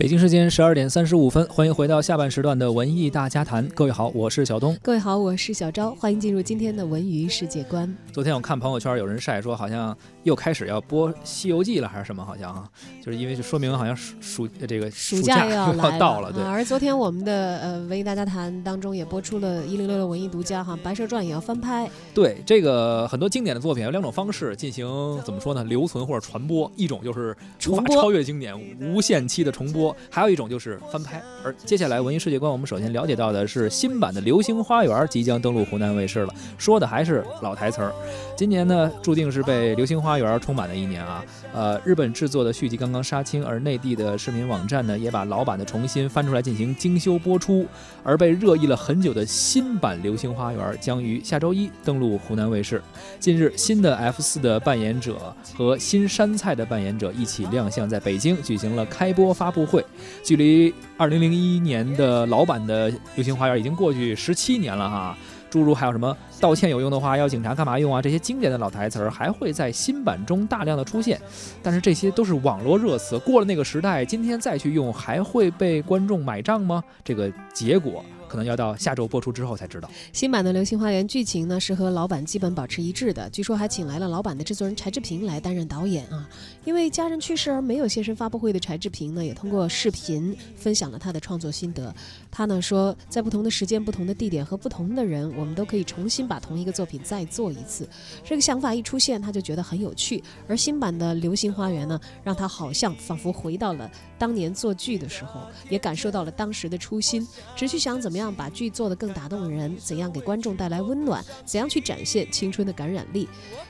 [0.00, 3.68] 北京时间十二点三十五分，欢迎回到下半时段的文艺大家谈。
[3.74, 4.74] 各位好，我是小东。
[4.80, 5.94] 各位好，我是小昭。
[5.94, 7.94] 欢迎进入今天的文娱世界观。
[8.10, 12.24] 昨天我看朋友圈有人晒说，好像又开始要播《西游记》了，还是什么？
[12.24, 12.66] 好像啊，
[13.04, 16.32] 就是因为就说明好像暑暑这个暑假要到了。
[16.32, 16.42] 对。
[16.42, 21.86] 而昨天我们的呃文艺大家谈当中也播出了一零六六文艺独家哈，《白蛇传》也要翻拍。
[22.14, 24.88] 对，这个很多经典的作品有两种方式进行
[25.26, 25.62] 怎么说呢？
[25.64, 26.72] 留存或者传播。
[26.74, 27.36] 一种就是
[27.68, 30.78] 无法超越经典、无限期的重播，还有一种就是。
[30.90, 37.92] 翻拍，而接下来文艺世界观，我们首先了解到的是新版的《流星花园》即将登陆湖南卫视了，说的还是老台词儿。
[38.36, 41.24] 今年呢，注定是被《流星花园》充满的一年啊。
[41.52, 47.66] 呃，日本制作的续集刚刚杀青，而内地的市民网站呢，也把老版的重新翻出来进行精修播出。
[48.02, 52.82] 而被热议了很久的新版《流星花园》将于下周一登陆湖南卫视。
[53.20, 59.79] 近日，新的 F 四的扮演者和新山菜的扮演者一起亮相，在北京举行了开播发布会。
[60.22, 65.16] 距离二零零一年的老版的《流星花园》已经过去十七年了哈，
[65.48, 68.00] 诸如还有什么道歉有用的话，要警察干嘛用啊？
[68.00, 71.20] 这些经典的老台词儿还会在新版中大量的出现，
[71.62, 76.82] 但是这些都是网络热词，过了那个时代，今天再去用，还会被观众买账吗？
[77.04, 78.04] 这个结果。
[78.30, 79.90] 可能要到下周播出之后才知道。
[80.12, 86.28] 新版的《流星花园》剧情呢是和老版基本保持一致的，据说还请来了老版的制作人柴智屏来担任导演啊。
[86.64, 91.92] 因为家人去世而没有现身发布会的柴智屏呢，也通过视频分享了他的创作心得。
[92.30, 97.88] 他呢说，在不同的时间、不同的地点和不同的人，我们都可以重新把同一个作品再做一次。
[98.22, 100.22] 这个想法一出现，他就觉得很有趣。
[100.46, 105.40] 而新版的《流星花园》呢，让他好像仿佛回到了当年做剧的时候，
[105.70, 107.26] 也感受到了当时的初心，
[107.56, 108.30] 只去想怎么样。
[108.32, 113.26] 把剧做得更打动人，怎样给观众带来温暖，怎样去展现青春的感染力。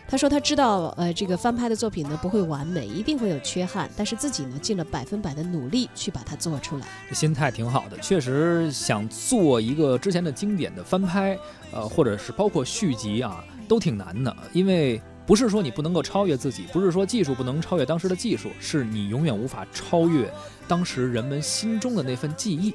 [0.09, 6.87] 他说他知道，呃，这个翻拍的作品呢不会完美，一定会有缺憾，但是自己呢尽了百分百的努力去把它做出来。
[7.09, 11.39] 这心态挺好的，确实想做一个之前的经典的翻拍，
[11.71, 15.01] 呃，或者是包括续集啊，都挺难的，因为
[15.31, 20.29] 不是说你不能够超越自己，不是说技术不能超越当时的技术，是你永远无法超越
[20.71, 22.73] 当时人们心中的那份记忆。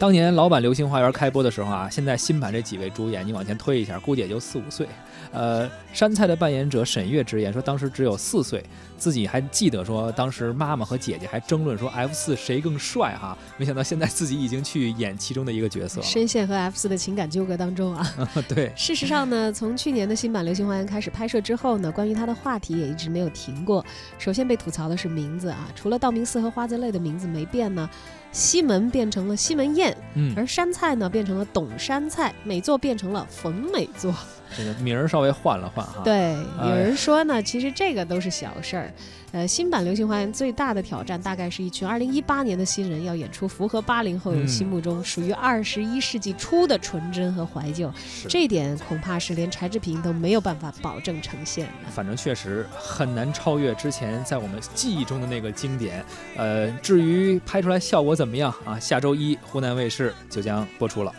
[0.00, 4.88] 当年老版《流星花园》开播的时候啊，现在新版这几位主演，你往前推一下，估计也就四五岁。
[5.30, 8.64] 呃，山菜的扮演者沈月直言说，当时只有四岁，
[8.96, 13.36] 自己还记得说，当时妈妈和姐姐还争论说 F 四谁更帅哈。
[13.58, 18.10] 没想到现在自己已经去演其中的一个角色，深陷和 F 四的情感纠葛当中啊。
[18.48, 23.84] 对，事实上呢，从去年的新版《流星花园》开始拍摄之后呢，关于他的话题也一直没有停过。
[24.18, 27.88] 首先被吐槽的是名字啊，除了道明寺和花泽类的名字怎么没变呢？
[28.32, 34.14] 西门变成了西门宴，嗯，而山菜呢变成了董山菜，美作变成了冯美作，
[34.56, 36.02] 这个名儿稍微换了换哈。
[36.04, 38.92] 对，有人说呢，其实这个都是小事儿。
[39.32, 47.92] 呃，新版《流星花园》最大的挑战大概是一群2018年的新人要演出符合八零后人心目中属于二十一世纪初的纯真和怀旧，
[48.28, 51.90] 这一点恐怕是连柴智屏都没有办法保证呈现的。
[51.92, 56.04] 反正确实很难超越之前在我们记忆中的那个经典。
[56.36, 58.78] 呃，至于拍出来效果怎么样啊？
[58.78, 61.10] 下周一湖南卫视就将播出了。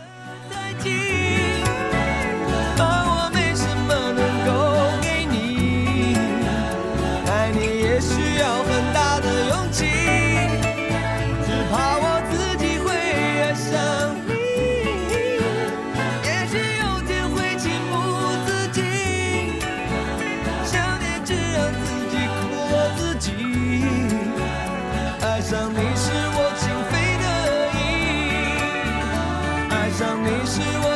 [30.51, 30.90] 是我。